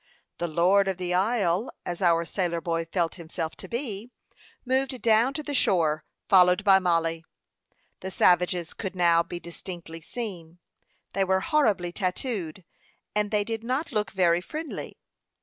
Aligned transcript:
The 0.39 0.47
"lord 0.47 0.87
of 0.87 0.97
the 0.97 1.13
isle," 1.13 1.69
as 1.85 2.01
our 2.01 2.25
sailor 2.25 2.59
boy 2.59 2.85
felt 2.85 3.13
himself 3.21 3.55
to 3.57 3.67
be, 3.67 4.09
moved 4.65 4.99
down 5.03 5.31
to 5.35 5.43
the 5.43 5.53
shore, 5.53 6.05
followed 6.27 6.63
by 6.63 6.79
Mollie. 6.79 7.23
The 7.99 8.09
savages 8.09 8.73
could 8.73 8.95
now 8.95 9.21
be 9.21 9.39
distinctly 9.39 10.01
seen. 10.01 10.57
They 11.13 11.23
were 11.23 11.41
horribly 11.41 11.91
tattooed, 11.91 12.65
and 13.13 13.29
they 13.29 13.43
did 13.43 13.63
not 13.63 13.91
look 13.91 14.09
very 14.09 14.41
friendly. 14.41 14.97